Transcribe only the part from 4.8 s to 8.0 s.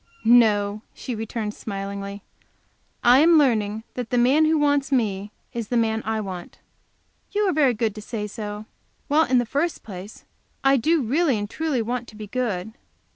me is the man I want." "You are very good